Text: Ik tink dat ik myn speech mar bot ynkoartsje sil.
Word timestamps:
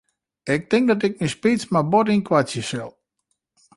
Ik 0.43 0.69
tink 0.69 0.85
dat 0.87 1.01
ik 1.07 1.17
myn 1.19 1.33
speech 1.35 1.65
mar 1.73 1.87
bot 1.91 2.07
ynkoartsje 2.15 2.61
sil. 2.69 2.89